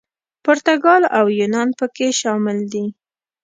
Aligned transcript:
پرتګال 0.43 1.03
او 1.17 1.25
یونان 1.39 1.69
پکې 1.79 2.07
شامل 2.21 2.57
دي. 2.71 2.85